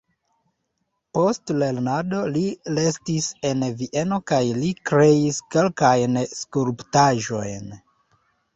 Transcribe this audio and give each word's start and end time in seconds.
Post 1.17 1.51
lernado 1.63 2.21
li 2.37 2.43
restis 2.79 3.27
en 3.51 3.67
Vieno 3.83 4.19
kaj 4.33 4.41
li 4.63 4.73
kreis 4.93 5.43
kelkajn 5.57 6.19
skulptaĵojn. 6.35 7.73